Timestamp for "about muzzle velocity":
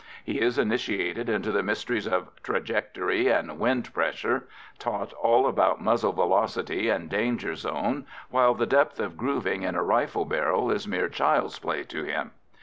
5.45-6.89